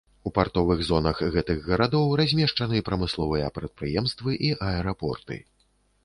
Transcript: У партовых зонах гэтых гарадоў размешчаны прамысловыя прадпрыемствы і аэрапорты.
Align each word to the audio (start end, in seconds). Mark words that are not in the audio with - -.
У 0.27 0.29
партовых 0.35 0.79
зонах 0.85 1.19
гэтых 1.33 1.59
гарадоў 1.67 2.15
размешчаны 2.21 2.79
прамысловыя 2.87 3.51
прадпрыемствы 3.59 4.31
і 4.49 4.49
аэрапорты. 4.69 5.37